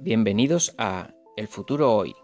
Bienvenidos 0.00 0.76
a 0.78 1.10
El 1.36 1.48
futuro 1.48 1.92
hoy, 1.92 2.14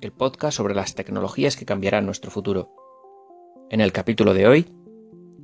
el 0.00 0.12
podcast 0.12 0.56
sobre 0.56 0.74
las 0.74 0.94
tecnologías 0.94 1.54
que 1.54 1.66
cambiarán 1.66 2.06
nuestro 2.06 2.30
futuro. 2.30 2.70
En 3.68 3.82
el 3.82 3.92
capítulo 3.92 4.32
de 4.32 4.48
hoy, 4.48 4.72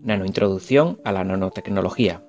nanointroducción 0.00 0.98
a 1.04 1.12
la 1.12 1.24
nanotecnología. 1.24 2.24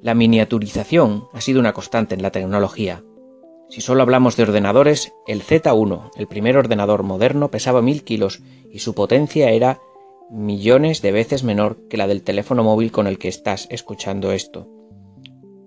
La 0.00 0.14
miniaturización 0.14 1.24
ha 1.32 1.40
sido 1.40 1.58
una 1.58 1.72
constante 1.72 2.14
en 2.14 2.22
la 2.22 2.30
tecnología. 2.30 3.02
Si 3.68 3.80
solo 3.80 4.02
hablamos 4.02 4.36
de 4.36 4.44
ordenadores, 4.44 5.12
el 5.26 5.42
Z1, 5.42 6.12
el 6.14 6.28
primer 6.28 6.56
ordenador 6.56 7.02
moderno, 7.02 7.50
pesaba 7.50 7.82
mil 7.82 8.04
kilos 8.04 8.44
y 8.70 8.78
su 8.78 8.94
potencia 8.94 9.50
era 9.50 9.80
millones 10.30 11.02
de 11.02 11.10
veces 11.10 11.42
menor 11.42 11.88
que 11.88 11.96
la 11.96 12.06
del 12.06 12.22
teléfono 12.22 12.62
móvil 12.62 12.92
con 12.92 13.08
el 13.08 13.18
que 13.18 13.26
estás 13.26 13.66
escuchando 13.70 14.30
esto. 14.30 14.81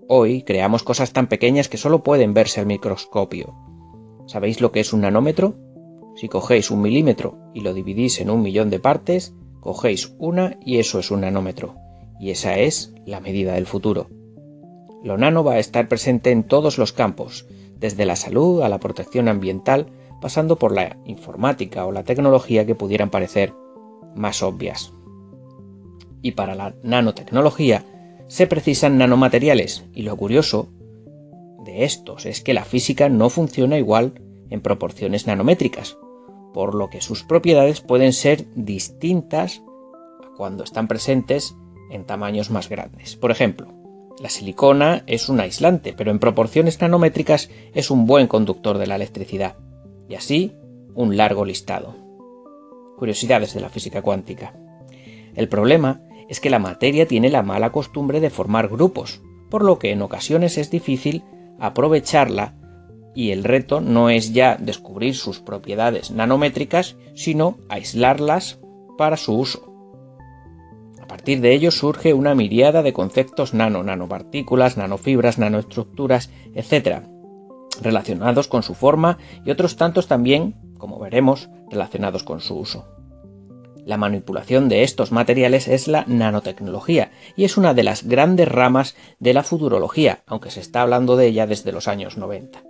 Hoy 0.07 0.43
creamos 0.43 0.83
cosas 0.83 1.13
tan 1.13 1.25
pequeñas 1.25 1.67
que 1.67 1.77
solo 1.77 2.03
pueden 2.03 2.35
verse 2.35 2.59
al 2.59 2.67
microscopio. 2.67 3.55
¿Sabéis 4.27 4.61
lo 4.61 4.71
que 4.71 4.79
es 4.79 4.93
un 4.93 5.01
nanómetro? 5.01 5.55
Si 6.15 6.29
cogéis 6.29 6.69
un 6.69 6.83
milímetro 6.83 7.39
y 7.55 7.61
lo 7.61 7.73
dividís 7.73 8.21
en 8.21 8.29
un 8.29 8.43
millón 8.43 8.69
de 8.69 8.79
partes, 8.79 9.33
cogéis 9.61 10.15
una 10.19 10.57
y 10.61 10.77
eso 10.77 10.99
es 10.99 11.09
un 11.09 11.21
nanómetro. 11.21 11.75
Y 12.19 12.29
esa 12.29 12.59
es 12.59 12.93
la 13.07 13.19
medida 13.19 13.53
del 13.53 13.65
futuro. 13.65 14.09
Lo 15.03 15.17
nano 15.17 15.43
va 15.43 15.53
a 15.53 15.59
estar 15.59 15.87
presente 15.87 16.29
en 16.29 16.43
todos 16.43 16.77
los 16.77 16.93
campos, 16.93 17.47
desde 17.79 18.05
la 18.05 18.15
salud 18.15 18.61
a 18.61 18.69
la 18.69 18.79
protección 18.79 19.27
ambiental, 19.27 19.87
pasando 20.21 20.57
por 20.57 20.71
la 20.71 20.97
informática 21.05 21.83
o 21.87 21.91
la 21.91 22.03
tecnología 22.03 22.67
que 22.67 22.75
pudieran 22.75 23.09
parecer 23.09 23.53
más 24.15 24.43
obvias. 24.43 24.93
Y 26.21 26.33
para 26.33 26.53
la 26.53 26.75
nanotecnología, 26.83 27.83
se 28.27 28.47
precisan 28.47 28.97
nanomateriales 28.97 29.85
y 29.93 30.03
lo 30.03 30.15
curioso 30.17 30.69
de 31.63 31.83
estos 31.83 32.25
es 32.25 32.41
que 32.41 32.53
la 32.53 32.63
física 32.63 33.09
no 33.09 33.29
funciona 33.29 33.77
igual 33.77 34.21
en 34.49 34.61
proporciones 34.61 35.27
nanométricas, 35.27 35.97
por 36.53 36.75
lo 36.75 36.89
que 36.89 37.01
sus 37.01 37.23
propiedades 37.23 37.81
pueden 37.81 38.13
ser 38.13 38.45
distintas 38.55 39.61
cuando 40.37 40.63
están 40.63 40.87
presentes 40.87 41.55
en 41.91 42.05
tamaños 42.05 42.51
más 42.51 42.69
grandes. 42.69 43.15
Por 43.15 43.31
ejemplo, 43.31 43.67
la 44.19 44.29
silicona 44.29 45.03
es 45.07 45.27
un 45.27 45.39
aislante, 45.39 45.93
pero 45.93 46.11
en 46.11 46.19
proporciones 46.19 46.79
nanométricas 46.79 47.49
es 47.73 47.91
un 47.91 48.05
buen 48.05 48.27
conductor 48.27 48.77
de 48.77 48.87
la 48.87 48.95
electricidad. 48.95 49.57
Y 50.07 50.15
así, 50.15 50.53
un 50.93 51.17
largo 51.17 51.43
listado. 51.43 51.95
Curiosidades 52.97 53.53
de 53.53 53.61
la 53.61 53.69
física 53.69 54.01
cuántica. 54.01 54.55
El 55.35 55.49
problema 55.49 56.01
es 56.29 56.39
que 56.39 56.49
la 56.49 56.59
materia 56.59 57.07
tiene 57.07 57.29
la 57.29 57.43
mala 57.43 57.71
costumbre 57.71 58.19
de 58.19 58.29
formar 58.29 58.67
grupos, 58.67 59.21
por 59.49 59.63
lo 59.63 59.79
que 59.79 59.91
en 59.91 60.01
ocasiones 60.01 60.57
es 60.57 60.71
difícil 60.71 61.23
aprovecharla 61.59 62.55
y 63.15 63.31
el 63.31 63.43
reto 63.43 63.79
no 63.79 64.09
es 64.09 64.33
ya 64.33 64.57
descubrir 64.57 65.15
sus 65.15 65.39
propiedades 65.39 66.11
nanométricas, 66.11 66.97
sino 67.15 67.57
aislarlas 67.69 68.59
para 68.97 69.17
su 69.17 69.33
uso. 69.37 69.71
A 71.01 71.07
partir 71.07 71.39
de 71.39 71.53
ello 71.53 71.71
surge 71.71 72.13
una 72.13 72.35
miriada 72.35 72.81
de 72.81 72.91
conceptos 72.91 73.53
nano, 73.53 73.83
nanopartículas, 73.83 74.75
nanofibras, 74.75 75.37
nanoestructuras, 75.37 76.29
etc., 76.53 77.03
relacionados 77.81 78.47
con 78.47 78.63
su 78.63 78.73
forma 78.73 79.17
y 79.45 79.51
otros 79.51 79.75
tantos 79.75 80.07
también, 80.07 80.55
como 80.77 80.99
veremos, 80.99 81.49
relacionados 81.69 82.23
con 82.23 82.41
su 82.41 82.57
uso. 82.57 82.94
La 83.85 83.97
manipulación 83.97 84.67
de 84.67 84.81
estos 84.81 85.11
materiales 85.11 85.67
es 85.67 85.87
la 85.87 86.05
nanotecnología 86.07 87.11
y 87.35 87.43
es 87.43 87.55
una 87.55 87.75
de 87.75 87.83
las 87.83 88.03
grandes 88.03 88.47
ramas 88.47 88.95
de 89.19 89.35
la 89.35 89.43
futurología, 89.43 90.23
aunque 90.25 90.49
se 90.49 90.59
está 90.59 90.81
hablando 90.81 91.15
de 91.15 91.27
ella 91.27 91.45
desde 91.45 91.71
los 91.71 91.87
años 91.87 92.17
90. 92.17 92.63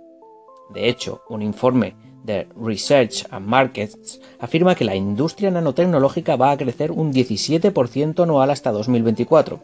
De 0.74 0.88
hecho, 0.90 1.22
un 1.30 1.40
informe 1.40 1.96
de 2.22 2.46
Research 2.60 3.26
and 3.30 3.46
Markets 3.46 4.20
afirma 4.38 4.74
que 4.74 4.84
la 4.84 4.94
industria 4.94 5.50
nanotecnológica 5.50 6.36
va 6.36 6.50
a 6.50 6.58
crecer 6.58 6.92
un 6.92 7.14
17% 7.14 8.22
anual 8.22 8.50
hasta 8.50 8.70
2024. 8.72 9.62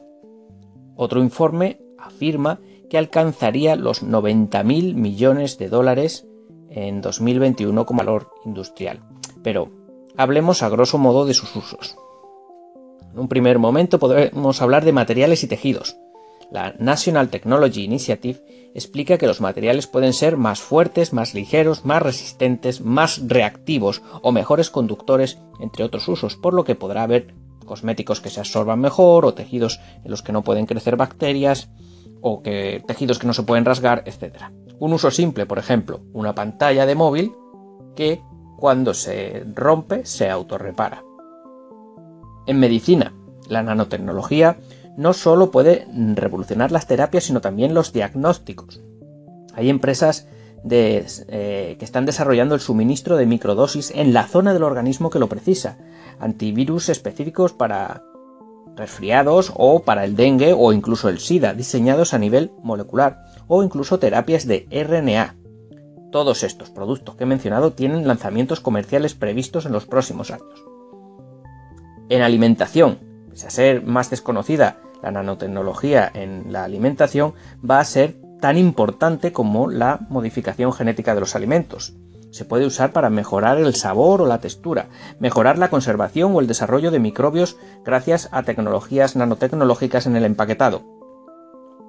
Otro 0.97 1.21
informe 1.21 1.81
afirma 1.99 2.61
que 2.89 2.97
alcanzaría 2.97 3.77
los 3.77 4.03
90.000 4.03 4.95
millones 4.95 5.59
de 5.59 5.69
dólares 5.69 6.27
en 6.71 7.03
2021 7.03 7.85
como 7.85 7.99
valor 7.99 8.31
industrial. 8.47 9.01
Pero 9.43 9.82
Hablemos 10.17 10.63
a 10.63 10.69
grosso 10.69 10.99
modo 10.99 11.25
de 11.25 11.35
sus 11.35 11.55
usos. 11.57 11.97
En 13.13 13.19
un 13.19 13.29
primer 13.29 13.59
momento 13.59 13.99
podemos 13.99 14.61
hablar 14.61 14.85
de 14.85 14.93
materiales 14.93 15.43
y 15.43 15.47
tejidos. 15.47 15.97
La 16.51 16.75
National 16.79 17.31
Technology 17.31 17.85
Initiative 17.85 18.71
explica 18.75 19.17
que 19.17 19.27
los 19.27 19.41
materiales 19.41 19.87
pueden 19.87 20.13
ser 20.13 20.37
más 20.37 20.61
fuertes, 20.61 21.15
más 21.15 21.33
ligeros, 21.33 21.87
más 21.87 22.03
resistentes, 22.03 22.83
más 22.83 23.27
reactivos 23.27 24.03
o 24.21 24.33
mejores 24.33 24.69
conductores, 24.69 25.39
entre 25.61 25.85
otros 25.85 26.07
usos, 26.09 26.37
por 26.37 26.53
lo 26.53 26.65
que 26.65 26.75
podrá 26.75 27.05
haber 27.05 27.35
cosméticos 27.65 28.21
que 28.21 28.29
se 28.29 28.41
absorban 28.41 28.81
mejor 28.81 29.25
o 29.25 29.33
tejidos 29.33 29.81
en 30.05 30.11
los 30.11 30.23
que 30.23 30.33
no 30.33 30.43
pueden 30.45 30.67
crecer 30.67 30.97
bacterias 30.97 31.71
o 32.21 32.43
que 32.43 32.83
tejidos 32.87 33.19
que 33.19 33.27
no 33.27 33.33
se 33.33 33.45
pueden 33.45 33.65
rasgar, 33.65 34.05
etc. 34.05 34.45
Un 34.79 34.93
uso 34.93 35.11
simple, 35.11 35.47
por 35.47 35.59
ejemplo, 35.59 36.01
una 36.13 36.35
pantalla 36.35 36.85
de 36.85 36.95
móvil 36.95 37.33
que 37.97 38.21
cuando 38.63 38.95
se 38.95 39.45
rompe 39.57 40.07
se 40.07 40.31
autorrepara. 40.31 41.03
En 42.47 42.61
medicina, 42.61 43.13
la 43.49 43.65
nanotecnología 43.65 44.57
no 44.97 45.15
solo 45.15 45.51
puede 45.51 45.89
revolucionar 46.15 46.71
las 46.71 46.87
terapias, 46.87 47.25
sino 47.25 47.41
también 47.41 47.75
los 47.75 47.93
diagnósticos. 47.93 48.81
Hay 49.53 49.69
empresas 49.69 50.29
eh, 50.71 51.75
que 51.77 51.85
están 51.85 52.07
desarrollando 52.07 52.55
el 52.55 52.61
suministro 52.61 53.17
de 53.17 53.27
microdosis 53.27 53.91
en 53.97 54.13
la 54.13 54.29
zona 54.29 54.53
del 54.53 54.63
organismo 54.63 55.11
que 55.11 55.19
lo 55.19 55.29
precisa, 55.29 55.79
antivirus 56.21 56.89
específicos 56.89 57.53
para 57.53 58.05
resfriados 58.77 59.53
o 59.57 59.83
para 59.83 60.05
el 60.05 60.15
dengue 60.15 60.55
o 60.57 60.73
incluso 60.73 61.09
el 61.09 61.19
SIDA, 61.19 61.53
diseñados 61.53 62.15
a 62.15 62.19
nivel 62.19 62.53
molecular, 62.63 63.25
o 63.49 63.65
incluso 63.65 63.99
terapias 63.99 64.47
de 64.47 64.69
RNA, 64.71 65.35
todos 66.13 66.45
estos 66.45 66.71
productos 66.71 67.17
que 67.17 67.25
he 67.25 67.27
mencionado 67.27 67.73
tienen 67.73 68.07
lanzamientos 68.07 68.61
comerciales 68.61 69.15
previstos 69.17 69.67
en 69.67 69.73
los 69.73 69.87
próximos 69.87 70.31
años. 70.31 70.65
En 72.09 72.23
alimentación, 72.23 73.01
pese 73.31 73.49
a 73.49 73.51
ser 73.51 73.83
más 73.83 74.11
desconocida, 74.11 74.79
la 75.03 75.11
nanotecnología 75.11 76.09
en 76.15 76.53
la 76.53 76.63
alimentación 76.63 77.35
va 77.69 77.81
a 77.81 77.85
ser 77.85 78.17
tan 78.41 78.57
importante 78.57 79.33
como 79.33 79.69
la 79.69 80.07
modificación 80.09 80.73
genética 80.73 81.15
de 81.15 81.21
los 81.21 81.35
alimentos. 81.35 81.95
Se 82.31 82.45
puede 82.45 82.67
usar 82.67 82.93
para 82.93 83.11
mejorar 83.11 83.59
el 83.59 83.75
sabor 83.75 84.23
o 84.23 84.27
la 84.27 84.41
textura, 84.41 84.89
mejorar 85.19 85.59
la 85.59 85.71
conservación 85.71 86.35
o 86.35 86.41
el 86.41 86.47
desarrollo 86.47 86.91
de 86.91 86.99
microbios 86.99 87.57
gracias 87.85 88.29
a 88.33 88.43
tecnologías 88.43 89.17
nanotecnológicas 89.17 90.07
en 90.07 90.17
el 90.17 90.25
empaquetado. 90.25 90.83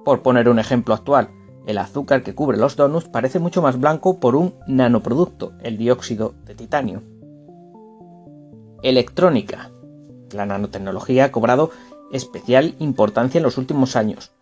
Por 0.04 0.22
poner 0.22 0.48
un 0.48 0.58
ejemplo 0.58 0.94
actual, 0.94 1.30
el 1.66 1.78
azúcar 1.78 2.22
que 2.22 2.34
cubre 2.34 2.58
los 2.58 2.76
donuts 2.76 3.08
parece 3.08 3.38
mucho 3.38 3.62
más 3.62 3.78
blanco 3.78 4.20
por 4.20 4.36
un 4.36 4.54
nanoproducto, 4.66 5.52
el 5.62 5.78
dióxido 5.78 6.34
de 6.44 6.54
titanio. 6.54 7.02
Electrónica. 8.82 9.70
La 10.32 10.46
nanotecnología 10.46 11.24
ha 11.24 11.32
cobrado 11.32 11.70
especial 12.12 12.74
importancia 12.80 13.38
en 13.38 13.44
los 13.44 13.56
últimos 13.56 13.96
años. 13.96 14.32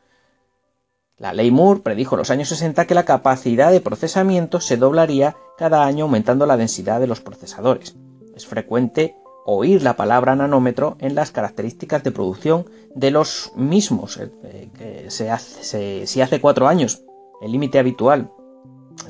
La 1.16 1.32
ley 1.32 1.52
Moore 1.52 1.80
predijo 1.80 2.16
en 2.16 2.20
los 2.20 2.30
años 2.30 2.48
60 2.48 2.86
que 2.86 2.94
la 2.94 3.04
capacidad 3.04 3.70
de 3.70 3.80
procesamiento 3.80 4.60
se 4.60 4.76
doblaría 4.76 5.36
cada 5.56 5.84
año 5.84 6.06
aumentando 6.06 6.46
la 6.46 6.56
densidad 6.56 6.98
de 6.98 7.06
los 7.06 7.20
procesadores. 7.20 7.94
Es 8.34 8.46
frecuente 8.46 9.14
oír 9.44 9.82
la 9.82 9.94
palabra 9.94 10.34
nanómetro 10.34 10.96
en 10.98 11.14
las 11.14 11.30
características 11.30 12.02
de 12.02 12.10
producción 12.10 12.68
de 12.96 13.12
los 13.12 13.52
mismos. 13.54 14.18
Eh, 14.18 14.70
que 14.76 15.10
se 15.10 15.30
hace, 15.30 16.06
si 16.06 16.20
hace 16.20 16.40
cuatro 16.40 16.66
años 16.66 17.04
el 17.42 17.52
límite 17.52 17.78
habitual, 17.78 18.30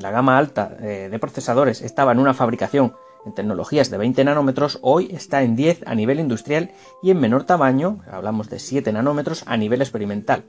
la 0.01 0.11
gama 0.11 0.39
alta 0.39 0.77
eh, 0.81 1.09
de 1.11 1.19
procesadores 1.19 1.83
estaba 1.83 2.13
en 2.13 2.19
una 2.19 2.35
fabricación 2.35 2.95
en 3.25 3.35
tecnologías 3.35 3.91
de 3.91 3.99
20 3.99 4.25
nanómetros, 4.25 4.79
hoy 4.83 5.09
está 5.13 5.43
en 5.43 5.55
10 5.55 5.83
a 5.87 5.95
nivel 5.95 6.19
industrial 6.19 6.71
y 7.03 7.11
en 7.11 7.21
menor 7.21 7.45
tamaño, 7.45 8.01
hablamos 8.11 8.51
de 8.51 8.59
7 8.59 8.93
nanómetros, 8.93 9.45
a 9.47 9.57
nivel 9.57 9.81
experimental. 9.81 10.45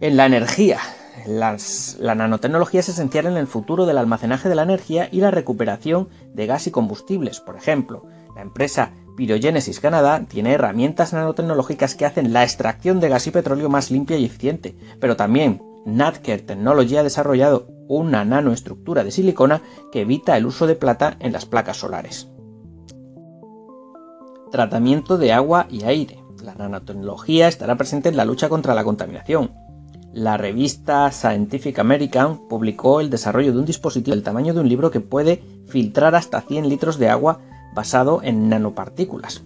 En 0.00 0.16
la 0.16 0.26
energía, 0.26 0.78
la 1.26 2.14
nanotecnología 2.14 2.80
es 2.80 2.88
esencial 2.88 3.26
en 3.26 3.36
el 3.36 3.46
futuro 3.46 3.86
del 3.86 3.98
almacenaje 3.98 4.48
de 4.48 4.54
la 4.54 4.62
energía 4.62 5.08
y 5.10 5.20
la 5.20 5.30
recuperación 5.30 6.08
de 6.32 6.46
gas 6.46 6.66
y 6.66 6.70
combustibles. 6.70 7.40
Por 7.40 7.56
ejemplo, 7.56 8.06
la 8.34 8.42
empresa 8.42 8.92
Pyrogenesis 9.16 9.80
Canadá 9.80 10.24
tiene 10.26 10.52
herramientas 10.52 11.12
nanotecnológicas 11.12 11.94
que 11.94 12.06
hacen 12.06 12.32
la 12.32 12.44
extracción 12.44 13.00
de 13.00 13.08
gas 13.08 13.26
y 13.26 13.32
petróleo 13.32 13.68
más 13.68 13.90
limpia 13.90 14.16
y 14.16 14.24
eficiente, 14.24 14.76
pero 15.00 15.16
también 15.16 15.60
Natker 15.84 16.42
Technology 16.42 16.96
ha 16.96 17.02
desarrollado 17.02 17.68
una 17.88 18.24
nanoestructura 18.24 19.02
de 19.02 19.10
silicona 19.10 19.62
que 19.90 20.02
evita 20.02 20.36
el 20.36 20.46
uso 20.46 20.66
de 20.66 20.76
plata 20.76 21.16
en 21.20 21.32
las 21.32 21.46
placas 21.46 21.78
solares. 21.78 22.28
Tratamiento 24.50 25.18
de 25.18 25.32
agua 25.32 25.66
y 25.70 25.84
aire. 25.84 26.22
La 26.44 26.54
nanotecnología 26.54 27.48
estará 27.48 27.76
presente 27.76 28.08
en 28.08 28.16
la 28.16 28.24
lucha 28.24 28.48
contra 28.48 28.74
la 28.74 28.84
contaminación. 28.84 29.52
la 30.12 30.36
revista 30.36 31.10
Scientific 31.12 31.78
American 31.78 32.48
publicó 32.48 33.00
el 33.00 33.10
desarrollo 33.10 33.52
de 33.52 33.60
un 33.60 33.64
dispositivo 33.64 34.14
del 34.14 34.24
tamaño 34.24 34.52
de 34.54 34.60
un 34.60 34.68
libro 34.68 34.90
que 34.90 35.00
puede 35.00 35.40
filtrar 35.68 36.16
hasta 36.16 36.40
100 36.40 36.68
litros 36.68 36.98
de 36.98 37.08
agua 37.08 37.38
basado 37.74 38.20
en 38.24 38.48
nanopartículas. 38.48 39.44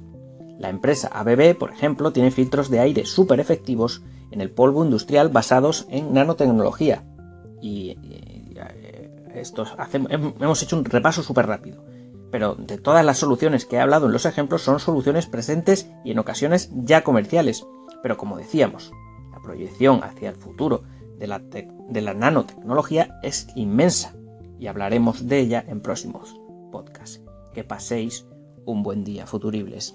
La 0.58 0.68
empresa 0.68 1.08
ABB, 1.08 1.56
por 1.58 1.70
ejemplo, 1.70 2.12
tiene 2.12 2.30
filtros 2.30 2.70
de 2.70 2.80
aire 2.80 3.06
súper 3.06 3.40
efectivos 3.40 4.02
en 4.30 4.40
el 4.40 4.50
polvo 4.50 4.84
industrial 4.84 5.28
basados 5.28 5.86
en 5.90 6.12
nanotecnología. 6.12 7.04
Y, 7.60 7.98
esto 9.34 9.66
hemos 10.40 10.62
hecho 10.62 10.76
un 10.76 10.84
repaso 10.84 11.22
súper 11.22 11.46
rápido. 11.46 11.84
Pero 12.30 12.54
de 12.54 12.78
todas 12.78 13.04
las 13.04 13.18
soluciones 13.18 13.66
que 13.66 13.76
he 13.76 13.80
hablado 13.80 14.06
en 14.06 14.12
los 14.12 14.26
ejemplos 14.26 14.62
son 14.62 14.80
soluciones 14.80 15.26
presentes 15.26 15.90
y 16.04 16.12
en 16.12 16.18
ocasiones 16.18 16.70
ya 16.72 17.02
comerciales. 17.02 17.66
Pero 18.02 18.16
como 18.16 18.36
decíamos, 18.36 18.92
la 19.32 19.40
proyección 19.40 20.02
hacia 20.04 20.30
el 20.30 20.36
futuro 20.36 20.84
de 21.18 21.26
la, 21.26 21.38
de 21.38 22.00
la 22.00 22.14
nanotecnología 22.14 23.18
es 23.22 23.48
inmensa 23.56 24.14
y 24.58 24.68
hablaremos 24.68 25.26
de 25.26 25.40
ella 25.40 25.64
en 25.66 25.80
próximos 25.80 26.34
podcasts. 26.70 27.22
Que 27.52 27.64
paséis 27.64 28.26
un 28.66 28.82
buen 28.82 29.04
día, 29.04 29.26
futuribles. 29.26 29.94